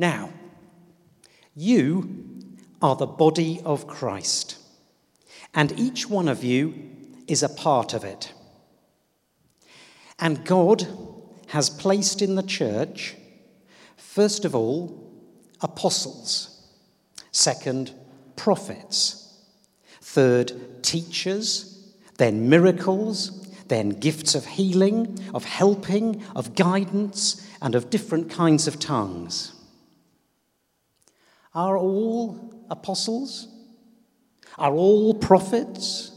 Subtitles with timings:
[0.00, 0.30] Now,
[1.54, 2.08] you
[2.80, 4.56] are the body of Christ,
[5.52, 6.72] and each one of you
[7.28, 8.32] is a part of it.
[10.18, 10.86] And God
[11.48, 13.14] has placed in the church,
[13.98, 15.12] first of all,
[15.60, 16.66] apostles,
[17.30, 17.92] second,
[18.36, 19.38] prophets,
[20.00, 28.30] third, teachers, then miracles, then gifts of healing, of helping, of guidance, and of different
[28.30, 29.59] kinds of tongues.
[31.54, 33.48] Are all apostles?
[34.56, 36.12] Are all prophets?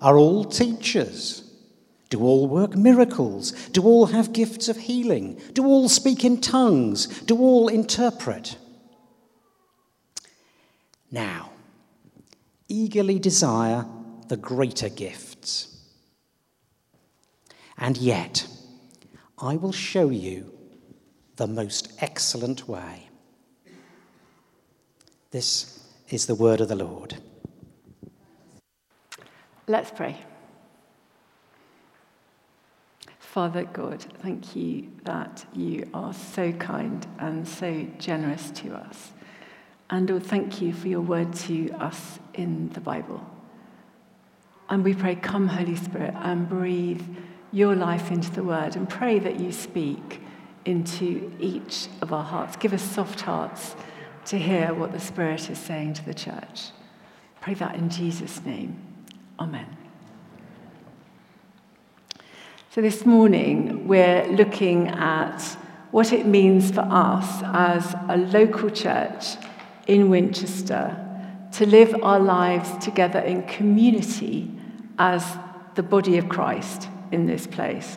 [0.00, 1.40] Are all teachers?
[2.10, 3.52] Do all work miracles?
[3.70, 5.40] Do all have gifts of healing?
[5.52, 7.06] Do all speak in tongues?
[7.22, 8.56] Do all interpret?
[11.10, 11.50] Now,
[12.68, 13.86] eagerly desire
[14.28, 15.76] the greater gifts.
[17.78, 18.46] And yet,
[19.38, 20.52] I will show you
[21.36, 23.08] the most excellent way.
[25.34, 25.80] This
[26.10, 27.16] is the word of the Lord.
[29.66, 30.16] Let's pray.
[33.18, 39.10] Father God, thank you that you are so kind and so generous to us.
[39.90, 43.20] And Lord, thank you for your word to us in the Bible.
[44.68, 47.02] And we pray, come, Holy Spirit, and breathe
[47.50, 50.20] your life into the word and pray that you speak
[50.64, 52.54] into each of our hearts.
[52.54, 53.74] Give us soft hearts
[54.26, 56.70] to hear what the Spirit is saying to the church.
[57.40, 58.80] Pray that in Jesus' name.
[59.38, 59.76] Amen.
[62.70, 65.40] So, this morning, we're looking at
[65.90, 69.36] what it means for us as a local church
[69.86, 70.96] in Winchester
[71.52, 74.50] to live our lives together in community
[74.98, 75.38] as
[75.74, 77.96] the body of Christ in this place.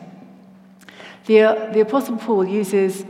[1.26, 3.04] The, the Apostle Paul uses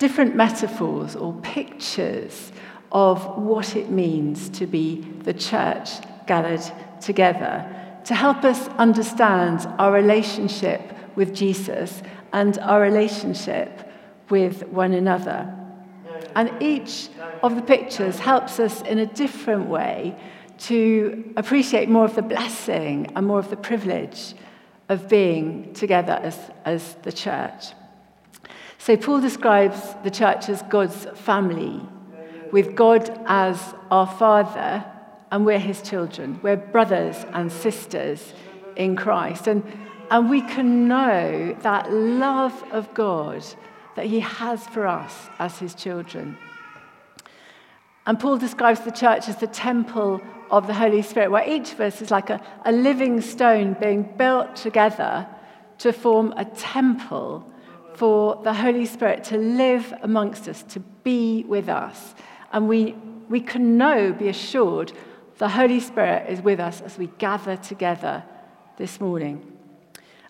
[0.00, 2.50] different metaphors or pictures
[2.90, 5.90] of what it means to be the church
[6.26, 6.62] gathered
[7.00, 7.64] together
[8.04, 10.80] to help us understand our relationship
[11.16, 12.02] with Jesus
[12.32, 13.92] and our relationship
[14.30, 15.54] with one another.
[16.34, 17.08] And each
[17.42, 20.16] of the pictures helps us in a different way
[20.60, 24.34] to appreciate more of the blessing and more of the privilege
[24.88, 27.66] of being together as, as the church.
[28.80, 31.82] So, Paul describes the church as God's family,
[32.50, 34.82] with God as our Father
[35.30, 36.40] and we're his children.
[36.42, 38.32] We're brothers and sisters
[38.76, 39.46] in Christ.
[39.48, 39.64] And,
[40.10, 43.44] and we can know that love of God
[43.96, 46.38] that he has for us as his children.
[48.06, 51.80] And Paul describes the church as the temple of the Holy Spirit, where each of
[51.82, 55.28] us is like a, a living stone being built together
[55.76, 57.44] to form a temple
[58.00, 62.14] for the Holy Spirit to live amongst us, to be with us.
[62.50, 62.94] And we,
[63.28, 64.90] we can know, be assured,
[65.36, 68.24] the Holy Spirit is with us as we gather together
[68.78, 69.54] this morning.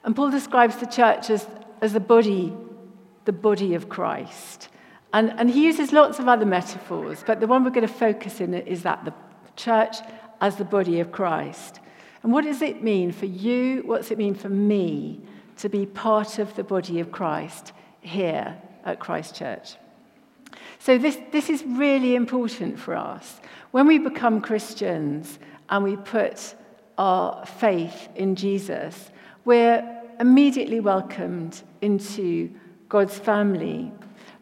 [0.03, 1.47] And Paul describes the church as,
[1.81, 2.53] as the body,
[3.25, 4.69] the body of Christ.
[5.13, 8.41] And, and he uses lots of other metaphors, but the one we're going to focus
[8.41, 9.15] in is that the
[9.55, 9.99] church
[10.41, 11.79] as the body of Christ.
[12.25, 13.85] And what does it mean for you?
[13.87, 15.21] What's it mean for me
[15.61, 19.77] to be part of the body of Christ here at Christ Church?
[20.79, 23.41] So, this, this is really important for us.
[23.71, 25.39] When we become Christians
[25.69, 26.55] and we put
[26.99, 29.11] our faith in Jesus,
[29.45, 29.85] we're
[30.19, 32.51] immediately welcomed into
[32.89, 33.93] God's family.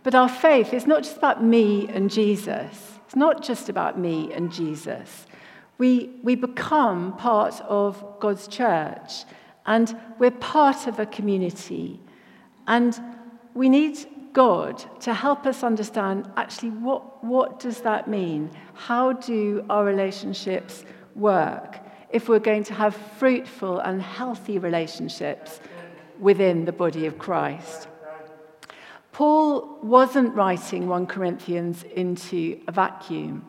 [0.02, 2.98] But our faith is not just about me and Jesus.
[3.06, 5.26] It's not just about me and Jesus.
[5.78, 9.24] We, we become part of God's church
[9.68, 12.00] and we're part of a community.
[12.66, 12.98] And
[13.52, 13.98] we need
[14.32, 18.50] God to help us understand actually what, what does that mean?
[18.72, 25.60] How do our relationships work if we're going to have fruitful and healthy relationships
[26.18, 27.88] within the body of Christ?
[29.12, 33.44] Paul wasn't writing 1 Corinthians into a vacuum.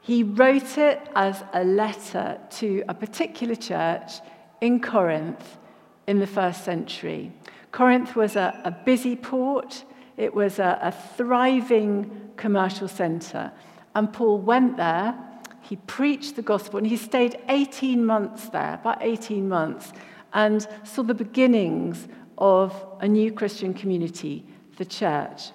[0.00, 4.14] He wrote it as a letter to a particular church
[4.60, 5.58] in Corinth
[6.06, 7.32] in the first century.
[7.72, 9.84] Corinth was a, a busy port,
[10.16, 13.52] it was a, a thriving commercial centre.
[13.94, 15.14] And Paul went there,
[15.60, 19.92] he preached the gospel, and he stayed 18 months there, about 18 months,
[20.32, 22.06] and saw the beginnings
[22.38, 24.44] of a new Christian community,
[24.76, 25.50] the church.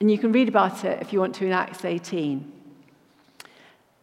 [0.00, 2.52] And you can read about it if you want to in Acts 18.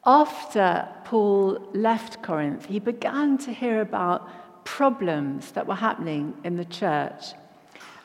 [0.06, 4.28] After Paul left Corinth, he began to hear about
[4.66, 7.34] problems that were happening in the church.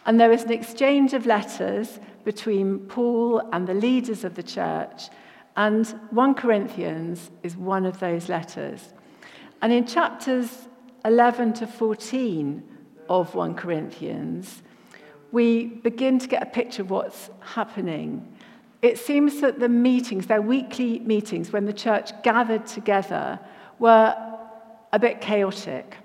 [0.06, 5.08] And there was an exchange of letters between Paul and the leaders of the church,
[5.56, 8.92] and 1 Corinthians is one of those letters.
[9.62, 10.68] And in chapters
[11.04, 12.62] 11 to 14
[13.08, 14.62] of 1 Corinthians,
[15.32, 18.36] we begin to get a picture of what's happening.
[18.82, 23.38] It seems that the meetings, their weekly meetings, when the church gathered together,
[23.78, 24.16] were
[24.92, 25.96] a bit chaotic.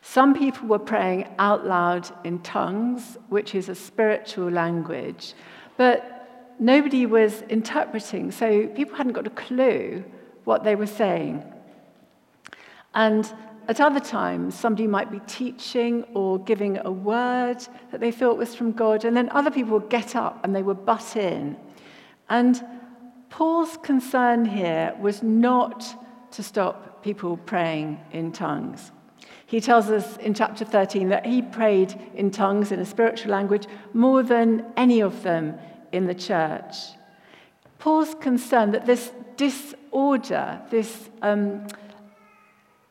[0.00, 5.34] Some people were praying out loud in tongues, which is a spiritual language,
[5.76, 10.04] but nobody was interpreting, so people hadn't got a clue
[10.44, 11.44] what they were saying.
[12.94, 13.30] And
[13.68, 17.58] at other times, somebody might be teaching or giving a word
[17.90, 20.62] that they felt was from God, and then other people would get up and they
[20.62, 21.54] would butt in.
[22.30, 22.64] And
[23.28, 25.84] Paul's concern here was not
[26.32, 28.90] to stop people praying in tongues.
[29.44, 33.66] He tells us in chapter 13 that he prayed in tongues in a spiritual language
[33.92, 35.58] more than any of them
[35.92, 36.74] in the church.
[37.78, 41.66] Paul's concern that this disorder, this um,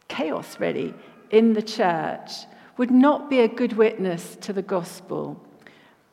[0.08, 0.94] chaos really,
[1.30, 2.32] in the church
[2.78, 5.42] would not be a good witness to the gospel,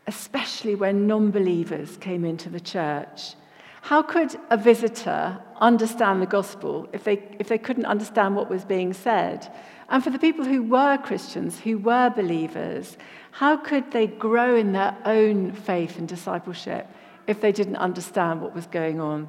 [0.06, 3.34] especially when non believers came into the church.
[3.82, 8.64] How could a visitor understand the gospel if they, if they couldn't understand what was
[8.64, 9.54] being said?
[9.90, 12.96] And for the people who were Christians, who were believers,
[13.32, 16.88] how could they grow in their own faith and discipleship
[17.26, 19.28] if they didn't understand what was going on?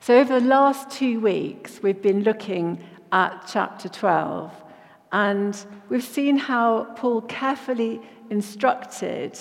[0.00, 2.82] So, over the last two weeks, we've been looking
[3.12, 4.52] at chapter 12.
[5.12, 8.00] And we've seen how Paul carefully
[8.30, 9.38] instructed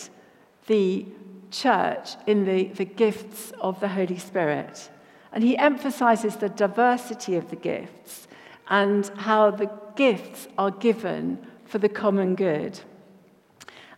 [0.68, 1.06] the
[1.52, 4.90] church in the, the gifts of the Holy Spirit.
[5.32, 8.28] And he emphasizes the diversity of the gifts
[8.70, 12.80] and how the gifts are given for the common good.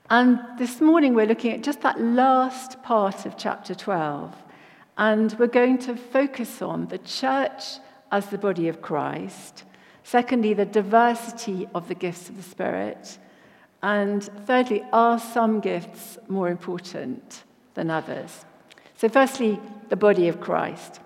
[0.09, 4.35] And this morning we're looking at just that last part of chapter 12.
[4.97, 7.77] And we're going to focus on the church
[8.11, 9.63] as the body of Christ.
[10.03, 13.19] Secondly, the diversity of the gifts of the Spirit.
[13.81, 17.43] And thirdly, are some gifts more important
[17.75, 18.45] than others?
[18.95, 19.59] So, firstly,
[19.89, 20.99] the body of Christ.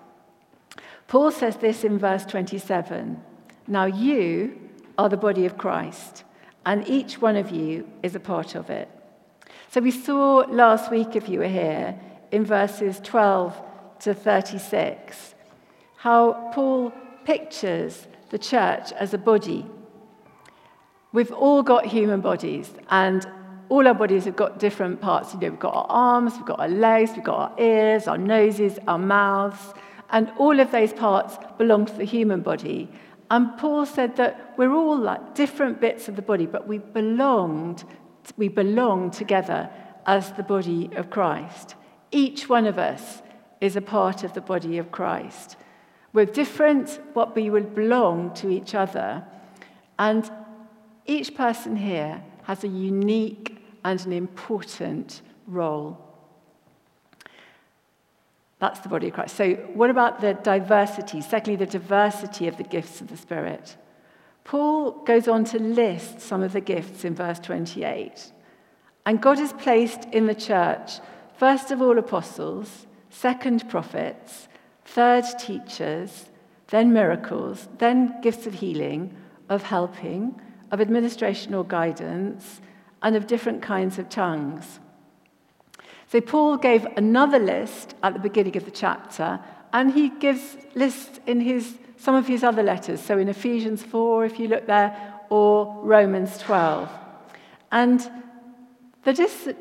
[1.06, 3.22] Paul says this in verse 27
[3.68, 4.58] Now you
[4.98, 6.24] are the body of Christ,
[6.66, 8.88] and each one of you is a part of it.
[9.70, 11.98] So, we saw last week, if you were here,
[12.32, 13.62] in verses 12
[14.00, 15.33] to 36,
[16.04, 16.92] how Paul
[17.24, 19.64] pictures the church as a body.
[21.14, 23.26] We've all got human bodies, and
[23.70, 25.32] all our bodies have got different parts.
[25.32, 28.18] You know, we've got our arms, we've got our legs, we've got our ears, our
[28.18, 29.72] noses, our mouths,
[30.10, 32.90] and all of those parts belong to the human body.
[33.30, 37.82] And Paul said that we're all like different bits of the body, but we belonged,
[38.36, 39.70] we belong together
[40.04, 41.76] as the body of Christ.
[42.12, 43.22] Each one of us
[43.62, 45.56] is a part of the body of Christ.
[46.14, 49.24] We're different, but we will belong to each other.
[49.98, 50.30] And
[51.04, 55.98] each person here has a unique and an important role.
[58.60, 59.36] That's the body of Christ.
[59.36, 61.20] So, what about the diversity?
[61.20, 63.76] Secondly, the diversity of the gifts of the Spirit.
[64.44, 68.32] Paul goes on to list some of the gifts in verse 28.
[69.04, 70.92] And God has placed in the church,
[71.36, 74.48] first of all, apostles, second, prophets,
[74.84, 76.26] third, teachers,
[76.68, 79.14] then miracles, then gifts of healing,
[79.48, 82.60] of helping, of administration or guidance,
[83.02, 84.80] and of different kinds of tongues.
[86.08, 89.40] So Paul gave another list at the beginning of the chapter,
[89.72, 93.00] and he gives lists in his, some of his other letters.
[93.00, 96.88] So in Ephesians 4, if you look there, or Romans 12.
[97.72, 98.00] And
[99.02, 99.12] the,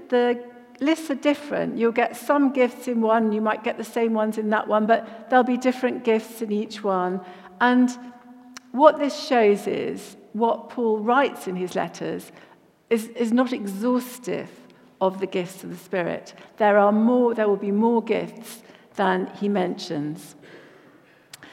[0.10, 0.53] the
[0.84, 1.78] lists are different.
[1.78, 4.86] You'll get some gifts in one, you might get the same ones in that one,
[4.86, 7.22] but there'll be different gifts in each one.
[7.60, 7.90] And
[8.72, 12.32] what this shows is what Paul writes in his letters
[12.90, 14.50] is, is not exhaustive
[15.00, 16.34] of the gifts of the Spirit.
[16.58, 18.64] There are more, there will be more gifts
[18.96, 20.36] than he mentions.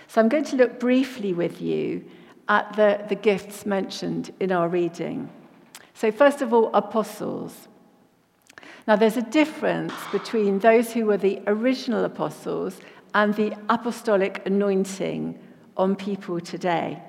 [0.08, 2.04] So I'm going to look briefly with you
[2.48, 5.30] at the, the gifts mentioned in our reading.
[5.94, 7.68] So, first of all, apostles.
[8.90, 12.80] Now, there's a difference between those who were the original apostles
[13.14, 15.38] and the apostolic anointing
[15.76, 17.00] on people today.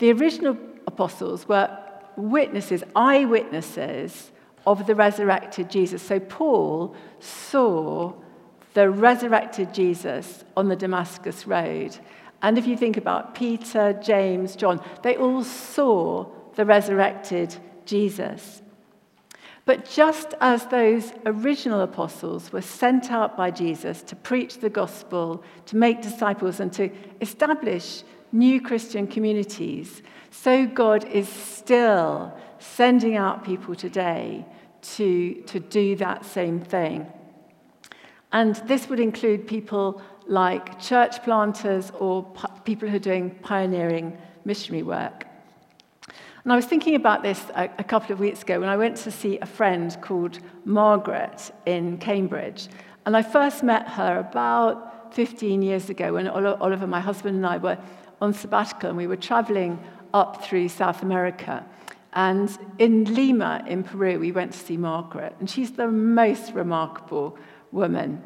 [0.00, 1.70] The original apostles were
[2.16, 4.32] witnesses, eyewitnesses
[4.66, 6.02] of the resurrected Jesus.
[6.02, 8.12] So, Paul saw
[8.74, 11.96] the resurrected Jesus on the Damascus Road.
[12.42, 17.54] And if you think about Peter, James, John, they all saw the resurrected
[17.86, 18.60] Jesus.
[19.64, 25.44] But just as those original apostles were sent out by Jesus to preach the gospel,
[25.66, 26.90] to make disciples, and to
[27.20, 28.02] establish
[28.32, 34.44] new Christian communities, so God is still sending out people today
[34.82, 37.06] to, to do that same thing.
[38.32, 42.24] And this would include people like church planters or
[42.64, 45.26] people who are doing pioneering missionary work.
[46.42, 48.96] And I was thinking about this a, a, couple of weeks ago when I went
[48.98, 52.68] to see a friend called Margaret in Cambridge.
[53.04, 57.58] And I first met her about 15 years ago when Oliver, my husband, and I
[57.58, 57.78] were
[58.22, 59.82] on sabbatical and we were traveling
[60.14, 61.64] up through South America.
[62.14, 65.34] And in Lima, in Peru, we went to see Margaret.
[65.40, 67.38] And she's the most remarkable
[67.70, 68.22] woman.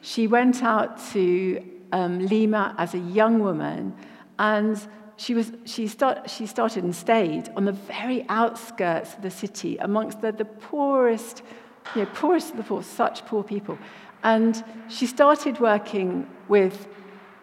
[0.00, 3.94] She went out to um, Lima as a young woman
[4.38, 4.80] and
[5.18, 9.76] she, was, she, start, she started and stayed on the very outskirts of the city
[9.78, 11.42] amongst the, the poorest,
[11.96, 13.76] you know, poorest of the poor, such poor people.
[14.22, 16.86] And she started working with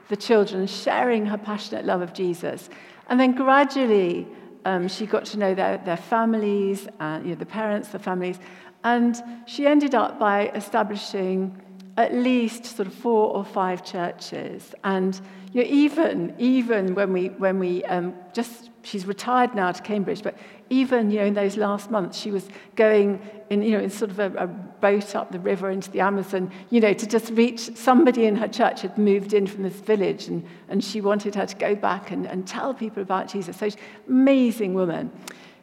[0.08, 2.70] the children, sharing her passionate love of Jesus.
[3.10, 4.26] And then gradually,
[4.64, 8.40] um, she got to know their, their families, uh, you know, the parents, the families,
[8.86, 11.62] and she ended up by establishing
[11.98, 14.74] at least sort of four or five churches.
[14.84, 15.20] And
[15.56, 20.22] you know, even, even when we, when we um, just, she's retired now to Cambridge,
[20.22, 20.38] but
[20.70, 24.12] even, you know, in those last months, she was going in, you know, in sort
[24.12, 27.74] of a, a boat up the river into the Amazon, you know, to just reach,
[27.78, 31.46] somebody in her church had moved in from this village and, and she wanted her
[31.46, 33.56] to go back and, and tell people about Jesus.
[33.56, 33.70] So
[34.10, 35.10] amazing woman.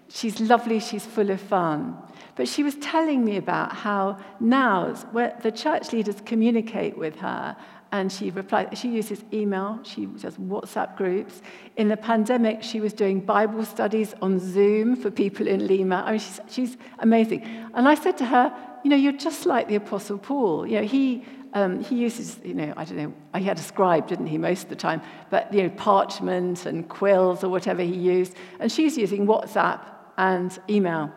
[0.08, 1.98] She's lovely, she's full of fun.
[2.34, 4.94] But she was telling me about how now
[5.42, 7.54] the church leaders communicate with her
[7.92, 11.42] and she replied she uses email she does whatsapp groups
[11.76, 16.12] in the pandemic she was doing bible studies on zoom for people in lima i
[16.12, 17.42] mean she's, she's amazing
[17.74, 20.86] and i said to her you know you're just like the apostle paul you know
[20.86, 24.38] he um, he uses, you know, I don't know, he had a scribe, didn't he,
[24.38, 28.34] most of the time, but, you know, parchment and quills or whatever he used.
[28.58, 29.82] And she's using WhatsApp
[30.16, 31.12] and email.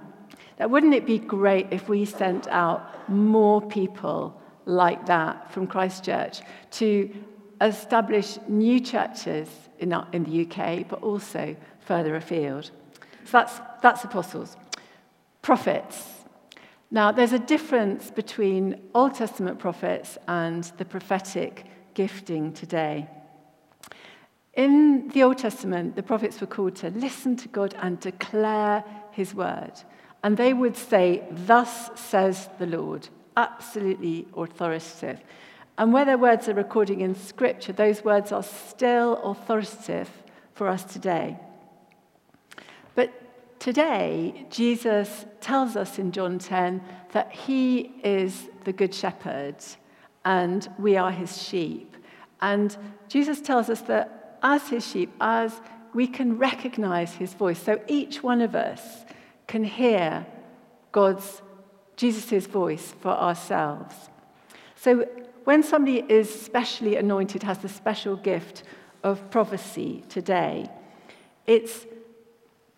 [0.60, 6.42] Now, wouldn't it be great if we sent out more people like that from Christchurch
[6.72, 7.10] to
[7.62, 12.72] establish new churches in, in the UK, but also further afield?
[13.26, 14.58] So that's, that's apostles.
[15.42, 16.12] Prophets.
[16.92, 23.08] Now, there's a difference between Old Testament prophets and the prophetic gifting today.
[24.54, 29.34] In the Old Testament, the prophets were called to listen to God and declare his
[29.34, 29.74] word.
[30.24, 35.20] And they would say, Thus says the Lord, absolutely authoritative.
[35.77, 40.10] And where their words are recording in Scripture, those words are still authoritative
[40.54, 41.38] for us today.
[42.96, 43.12] But
[43.60, 49.58] today, Jesus tells us in John 10 that he is the Good Shepherd
[50.24, 51.96] and we are his sheep.
[52.42, 52.75] And
[53.08, 55.60] Jesus tells us that as his sheep, as
[55.94, 57.62] we can recognize his voice.
[57.62, 59.06] So each one of us
[59.48, 60.25] can hear
[60.92, 61.42] God's,
[61.96, 63.96] Jesus' voice for ourselves.
[64.75, 65.08] So
[65.46, 68.64] when somebody is specially anointed, has the special gift
[69.04, 70.70] of prophecy today,
[71.46, 71.86] it's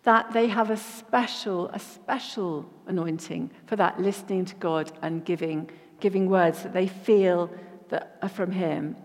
[0.04, 5.70] that they have a special, a special anointing for that listening to God and giving,
[6.00, 7.50] giving words that they feel
[7.88, 8.96] that are from Him.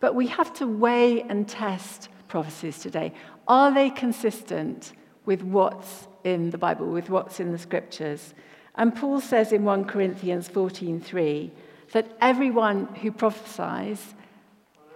[0.00, 3.12] But we have to weigh and test prophecies today.
[3.46, 4.92] Are they consistent
[5.24, 8.34] with what's in the Bible, with what's in the scriptures.
[8.74, 11.50] And Paul says in 1 Corinthians 14:3
[11.92, 14.14] that everyone who prophesies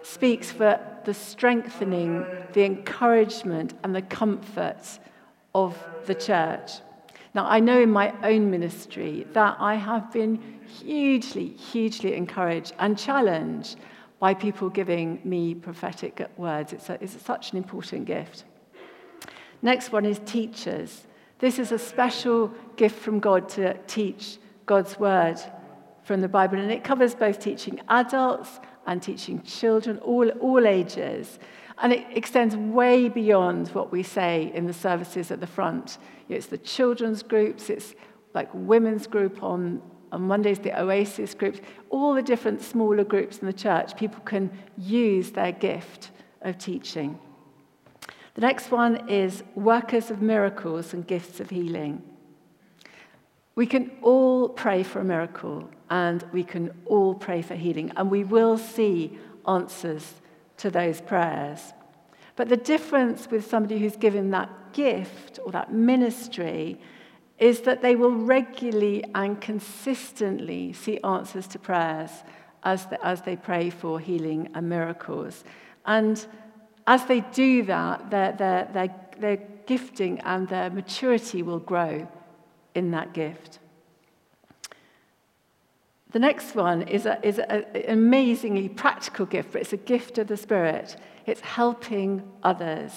[0.01, 4.99] speaks for the strengthening, the encouragement, and the comfort
[5.53, 6.71] of the church.
[7.33, 12.97] Now, I know in my own ministry that I have been hugely, hugely encouraged and
[12.97, 13.77] challenged
[14.19, 16.73] by people giving me prophetic words.
[16.73, 18.43] It's, a, it's such an important gift.
[19.61, 21.05] Next one is teachers.
[21.39, 25.37] This is a special gift from God to teach God's word
[26.03, 31.37] from the Bible, and it covers both teaching adults and teaching children, all, all ages.
[31.79, 35.99] And it extends way beyond what we say in the services at the front.
[36.27, 37.93] It's the children's groups, it's
[38.33, 43.45] like women's group on, on Mondays, the Oasis groups, all the different smaller groups in
[43.45, 43.95] the church.
[43.95, 47.19] People can use their gift of teaching.
[48.37, 52.03] The next one is workers of miracles and gifts of healing.
[53.55, 58.11] We can all pray for a miracle and we can all pray for healing, and
[58.11, 59.17] we will see
[59.47, 60.21] answers
[60.57, 61.73] to those prayers.
[62.35, 66.79] But the difference with somebody who's given that gift or that ministry
[67.39, 72.11] is that they will regularly and consistently see answers to prayers
[72.61, 75.43] as, the, as they pray for healing and miracles.
[75.87, 76.23] And
[76.87, 82.07] as they do that, their, their, their, their gifting and their maturity will grow
[82.73, 83.59] in that gift.
[86.11, 90.27] The next one is, a, is an amazingly practical gift, but it's a gift of
[90.27, 90.95] the Spirit.
[91.25, 92.93] It's helping others.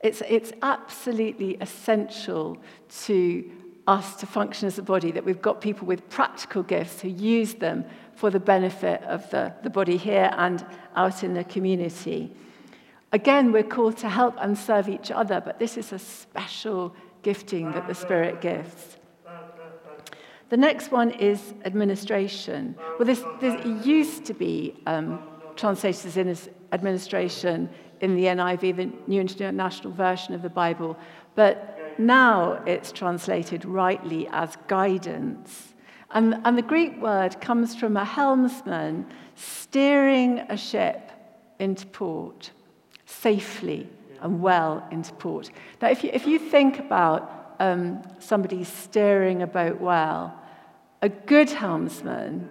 [0.00, 2.56] It's, it's absolutely essential
[3.02, 3.50] to
[3.86, 7.54] us to function as a body that we've got people with practical gifts who use
[7.54, 7.84] them
[8.14, 10.64] for the benefit of the, the body here and
[10.96, 12.32] out in the community.
[13.12, 17.72] Again, we're called to help and serve each other, but this is a special gifting
[17.72, 18.98] that the Spirit gives.
[20.48, 22.76] The next one is administration.
[22.98, 25.22] Well, this, this used to be um,
[25.56, 27.68] translated as administration
[28.00, 30.96] in the NIV, the New International Version of the Bible,
[31.34, 35.74] but now it's translated rightly as guidance.
[36.12, 41.10] And, and the Greek word comes from a helmsman steering a ship
[41.58, 42.52] into port
[43.10, 43.88] safely
[44.20, 45.50] and well into port.
[45.80, 50.34] Now, if you, if you think about um, somebody steering a boat well,
[51.02, 52.48] a good helmsman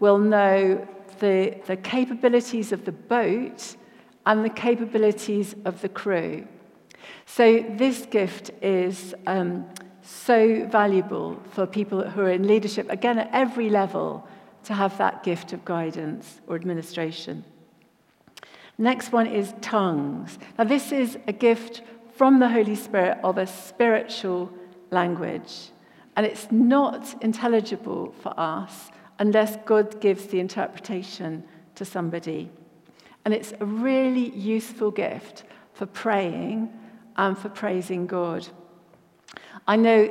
[0.00, 0.86] will know
[1.20, 3.76] the, the capabilities of the boat
[4.26, 6.46] and the capabilities of the crew.
[7.24, 9.66] So, this gift is um,
[10.02, 14.26] so valuable for people who are in leadership, again, at every level,
[14.64, 17.44] to have that gift of guidance or administration.
[18.78, 20.38] Next one is tongues.
[20.58, 21.82] Now, this is a gift
[22.14, 24.52] from the Holy Spirit of a spiritual
[24.90, 25.70] language.
[26.16, 32.50] And it's not intelligible for us unless God gives the interpretation to somebody.
[33.24, 36.70] And it's a really useful gift for praying
[37.16, 38.46] and for praising God.
[39.66, 40.08] I know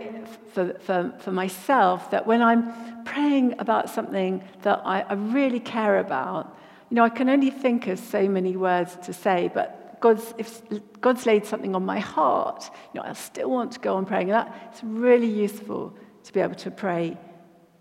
[0.53, 5.99] for, for, for myself that when I'm praying about something that I, I really care
[5.99, 6.54] about,
[6.89, 10.61] you know, I can only think of so many words to say, but God's, if
[11.01, 14.29] God's laid something on my heart, you know, I still want to go on praying.
[14.29, 17.17] And that, it's really useful to be able to pray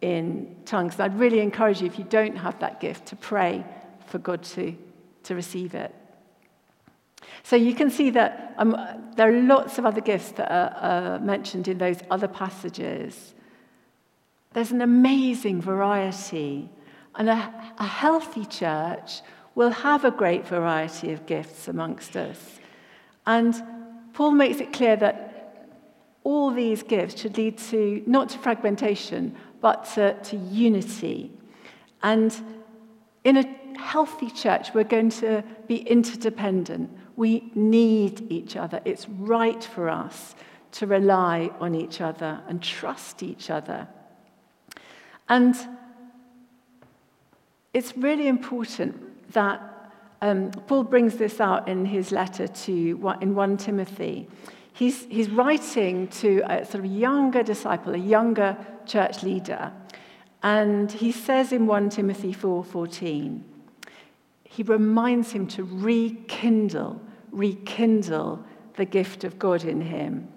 [0.00, 0.94] in tongues.
[0.94, 3.64] And I'd really encourage you, if you don't have that gift, to pray
[4.06, 4.74] for God to,
[5.24, 5.94] to receive it.
[7.42, 8.76] So you can see that um,
[9.16, 13.34] there are lots of other gifts that are uh, mentioned in those other passages.
[14.52, 16.70] There's an amazing variety,
[17.16, 19.22] and a, a healthy church
[19.54, 22.58] will have a great variety of gifts amongst us.
[23.26, 23.54] And
[24.12, 25.30] Paul makes it clear that
[26.24, 31.30] all these gifts should lead to not to fragmentation, but to, to unity.
[32.02, 32.34] And
[33.22, 36.90] in a healthy church, we're going to be interdependent.
[37.16, 38.80] We need each other.
[38.84, 40.34] It's right for us
[40.72, 43.86] to rely on each other and trust each other.
[45.28, 45.54] And
[47.74, 49.60] it's really important that
[50.22, 54.28] um, Paul brings this out in his letter to in 1 Timothy.
[54.72, 58.56] He's, he's writing to a sort of younger disciple, a younger
[58.86, 59.72] church leader,
[60.42, 63.42] and he says in 1 Timothy 4:14,
[64.44, 68.44] he reminds him to rekindle, rekindle
[68.76, 70.28] the gift of God in him.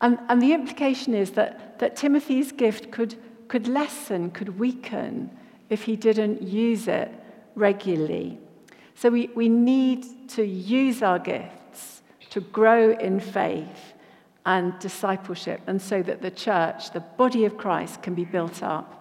[0.00, 3.16] And, and the implication is that, that Timothy's gift could,
[3.48, 5.36] could lessen, could weaken
[5.70, 7.10] if he didn't use it
[7.54, 8.38] regularly.
[8.94, 13.94] So we, we need to use our gifts to grow in faith
[14.44, 18.96] and discipleship, and so that the church, the body of Christ, can be built up.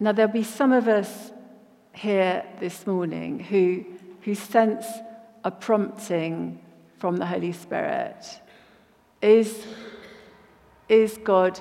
[0.00, 1.32] Now, there'll be some of us
[1.92, 3.84] here this morning who,
[4.22, 4.86] who sense
[5.44, 6.60] a prompting
[6.98, 8.24] from the Holy Spirit?
[9.22, 9.66] Is,
[10.88, 11.60] is God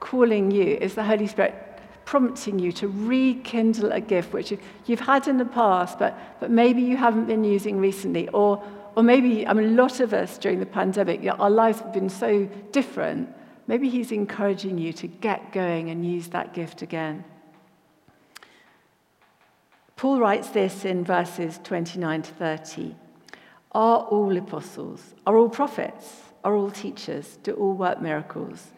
[0.00, 0.76] calling you?
[0.80, 1.67] Is the Holy Spirit
[2.08, 4.50] prompting you to rekindle a gift which
[4.86, 8.30] you've had in the past, but, but maybe you haven't been using recently?
[8.30, 8.64] Or,
[8.96, 12.08] or maybe, I mean, a lot of us during the pandemic, our lives have been
[12.08, 13.28] so different.
[13.66, 17.24] Maybe He's encouraging you to get going and use that gift again.
[19.96, 22.94] Paul writes this in verses 29 to 30.
[23.72, 25.02] Are all apostles?
[25.26, 26.22] Are all prophets?
[26.42, 27.36] Are all teachers?
[27.42, 28.68] Do all work miracles?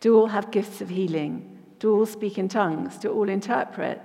[0.00, 1.54] Do all have gifts of healing?
[1.84, 2.96] Do all speak in tongues?
[2.96, 4.00] Do all interpret?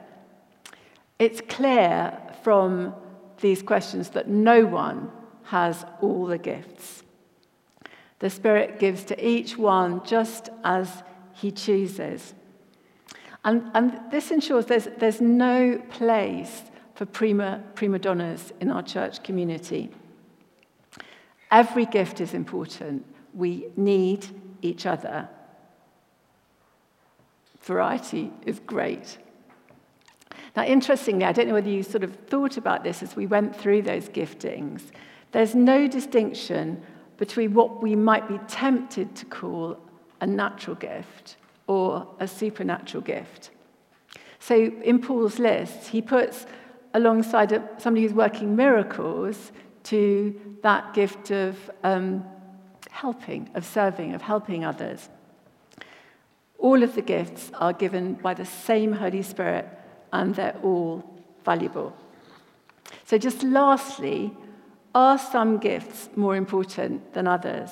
[1.18, 2.94] It's clear from
[3.39, 5.10] these questions that no one
[5.44, 7.04] has all the gifts.
[8.20, 12.34] The Spirit gives to each one just as He chooses.
[13.46, 16.63] And, and this ensures there's, there's no place
[16.96, 19.89] for prima, prima donnas in our church community.
[21.50, 23.06] Every gift is important.
[23.34, 24.28] We need
[24.62, 25.30] each other.
[27.62, 29.17] Variety is great.
[30.56, 33.56] Now, interestingly, I don't know whether you sort of thought about this as we went
[33.56, 34.84] through those giftings.
[35.32, 36.82] There's no distinction
[37.17, 39.78] between what we might be tempted to call
[40.22, 41.36] a natural gift
[41.67, 43.52] or a supernatural gift.
[44.39, 46.45] So, in Paul's list, he puts
[46.93, 49.52] alongside somebody who's working miracles
[49.84, 52.26] to that gift of um,
[52.89, 55.10] helping, of serving, of helping others.
[56.60, 59.67] All of the gifts are given by the same Holy Spirit
[60.12, 61.04] and they're all
[61.45, 61.95] valuable.
[63.06, 64.32] So, just lastly,
[64.93, 67.69] are some gifts more important than others?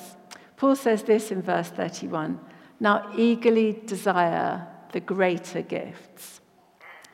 [0.56, 2.40] Paul says this in verse 31
[2.80, 6.40] Now eagerly desire the greater gifts.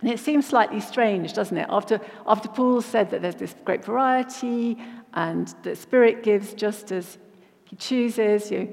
[0.01, 1.67] And it seems slightly strange, doesn't it?
[1.71, 4.77] After, after Paul said that there's this great variety
[5.15, 7.19] and the Spirit gives just as
[7.65, 8.69] he chooses, you know,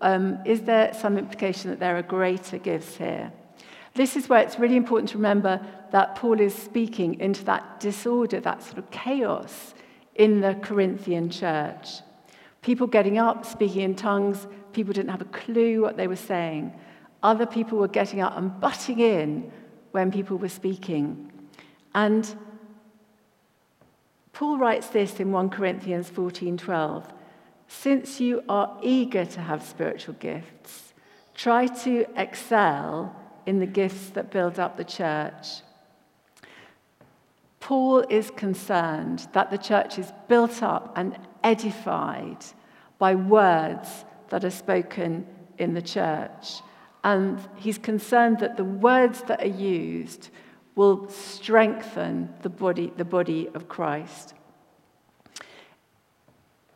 [0.00, 3.32] um, is there some implication that there are greater gifts here?
[3.94, 8.40] This is where it's really important to remember that Paul is speaking into that disorder,
[8.40, 9.74] that sort of chaos
[10.14, 12.00] in the Corinthian church.
[12.62, 16.72] People getting up, speaking in tongues, people didn't have a clue what they were saying.
[17.22, 19.50] Other people were getting up and butting in
[19.92, 21.32] when people were speaking.
[21.94, 22.32] And
[24.32, 27.04] Paul writes this in 1 Corinthians 14:12.
[27.68, 30.94] Since you are eager to have spiritual gifts,
[31.34, 33.14] try to excel
[33.46, 35.62] in the gifts that build up the church.
[37.60, 42.44] Paul is concerned that the church is built up and edified
[42.98, 45.26] by words that are spoken
[45.58, 46.62] in the church.
[47.04, 50.30] And he's concerned that the words that are used
[50.74, 54.34] will strengthen the body, the body of Christ.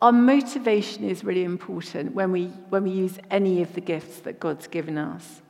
[0.03, 4.41] Our motivation is really important when we, when we use any of the gifts that
[4.41, 5.43] God's given us.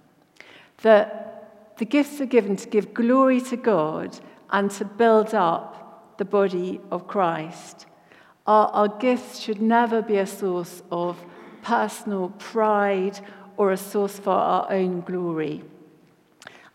[0.82, 6.26] That the gifts are given to give glory to God and to build up the
[6.26, 7.86] body of Christ.
[8.46, 11.18] Our, our gifts should never be a source of
[11.62, 13.20] personal pride
[13.56, 15.64] or a source for our own glory.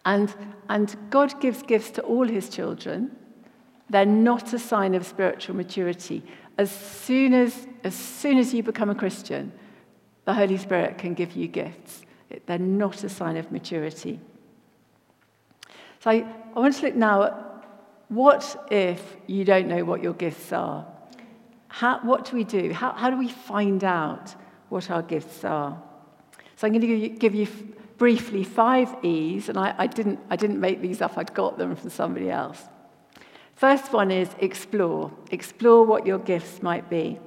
[0.04, 0.34] And,
[0.68, 3.16] and God gives gifts to all his children.
[3.88, 6.24] They're not a sign of spiritual maturity.
[6.58, 9.52] As soon as, as soon as you become a Christian,
[10.26, 12.02] the Holy Spirit can give you gifts.
[12.46, 14.20] They're not a sign of maturity.
[16.00, 17.48] So I, I want to look now at
[18.10, 20.86] what if you don't know what your gifts are?
[21.68, 22.74] How, what do we do?
[22.74, 24.34] How, how do we find out
[24.70, 25.82] what our gifts are?
[26.56, 27.48] So I'm going to give you, give you
[27.98, 31.76] briefly five E's, and I, I, didn't, I didn't make these up, I'd got them
[31.76, 32.64] from somebody else.
[33.58, 35.12] First one is explore.
[35.32, 37.20] Explore what your gifts might be.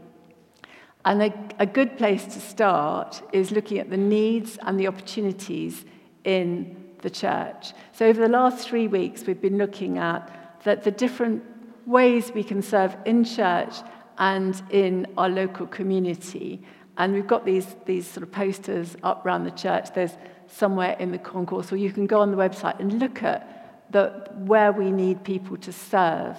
[1.05, 5.85] And a, a good place to start is looking at the needs and the opportunities
[6.23, 7.73] in the church.
[7.91, 11.43] So, over the last three weeks, we've been looking at that the different
[11.85, 13.75] ways we can serve in church
[14.19, 16.63] and in our local community.
[16.97, 19.95] And we've got these, these sort of posters up around the church.
[19.95, 20.13] There's
[20.47, 23.60] somewhere in the concourse, or you can go on the website and look at
[23.93, 26.37] where we need people to serve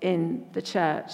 [0.00, 1.12] in the church.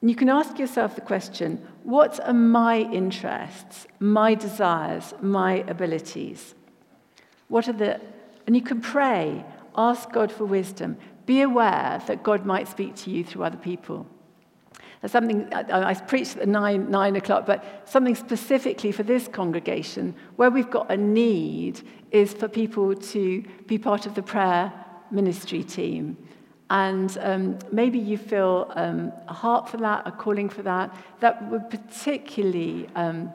[0.00, 6.54] And you can ask yourself the question what are my interests, my desires, my abilities?
[7.48, 8.00] What are the.
[8.46, 9.44] And you can pray,
[9.76, 14.06] ask God for wisdom, be aware that God might speak to you through other people.
[15.06, 20.48] Something, I, I preached at nine, nine o'clock, but something specifically for this congregation where
[20.48, 21.80] we've got a need
[22.12, 24.72] is for people to be part of the prayer
[25.10, 26.16] ministry team.
[26.70, 30.96] And um, maybe you feel um, a heart for that, a calling for that.
[31.20, 33.32] That would particularly, um,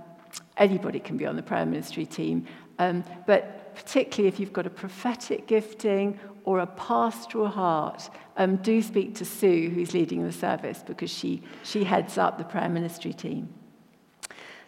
[0.55, 2.47] anybody can be on the prayer ministry team,
[2.79, 8.81] um, but particularly if you've got a prophetic gifting or a pastoral heart, um, do
[8.81, 13.11] speak to Sue, who's leading the service, because she, she heads up the prayer ministry
[13.11, 13.49] team.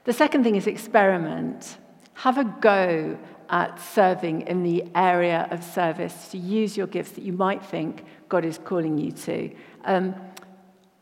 [0.04, 1.78] The second thing is experiment.
[2.16, 3.18] Have a go
[3.50, 8.04] at serving in the area of service to use your gifts that you might think
[8.28, 9.50] God is calling you to.
[9.86, 10.16] Um,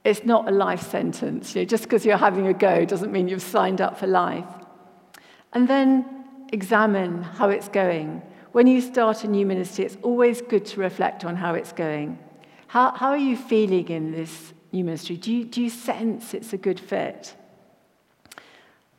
[0.03, 1.55] it's not a life sentence.
[1.55, 4.45] You know, just because you're having a go doesn't mean you've signed up for life.
[5.53, 6.05] And then
[6.53, 8.21] examine how it's going.
[8.57, 12.17] When you start a new ministry, it's always good to reflect on how it's going.
[12.65, 15.15] How, how are you feeling in this new ministry?
[15.15, 17.35] Do you, do you sense it's a good fit?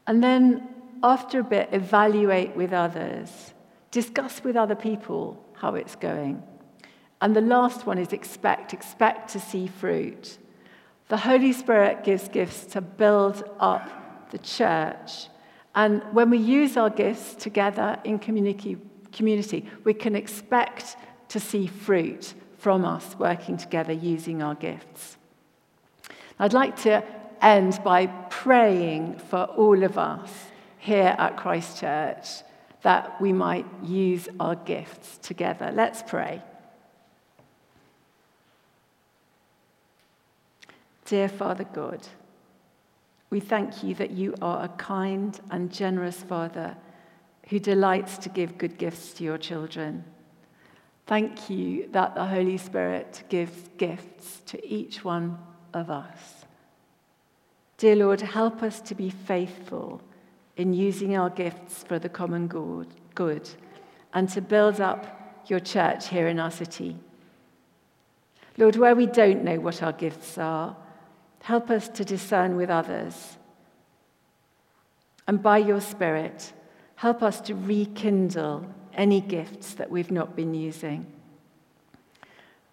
[0.07, 0.69] And then,
[1.03, 3.53] after a bit, evaluate with others.
[3.91, 6.41] Discuss with other people how it's going.
[7.21, 8.73] And the last one is expect.
[8.73, 10.39] Expect to see fruit.
[11.09, 15.27] The Holy Spirit gives gifts to build up the church
[15.75, 18.79] And when we use our gifts together in community,
[19.19, 20.97] community, we can expect
[21.29, 25.19] to see fruit from us working together using our gifts.
[26.39, 27.05] I'd like to
[27.43, 30.31] end by praying for all of us
[30.79, 32.29] here at Christchurch
[32.83, 35.71] that we might use our gifts together.
[35.75, 36.43] Let's pray.
[41.07, 42.07] Dear Father God,
[43.31, 46.77] we thank you that you are a kind and generous Father
[47.49, 50.05] who delights to give good gifts to your children.
[51.07, 55.39] Thank you that the Holy Spirit gives gifts to each one
[55.73, 56.45] of us.
[57.79, 60.03] Dear Lord, help us to be faithful
[60.57, 63.49] in using our gifts for the common good
[64.13, 66.97] and to build up your church here in our city.
[68.59, 70.77] Lord, where we don't know what our gifts are,
[71.41, 73.39] help us to discern with others.
[75.27, 76.53] And by your Spirit,
[76.99, 81.07] help us to rekindle any gifts that we've not been using.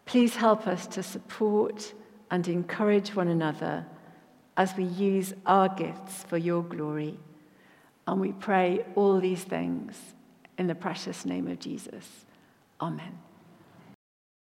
[0.06, 1.94] Please help us to support
[2.32, 3.86] and encourage one another
[4.58, 7.20] as we use our gifts for your glory.
[8.08, 9.96] And we pray all these things
[10.58, 12.26] in the precious name of Jesus.
[12.82, 13.25] Amen.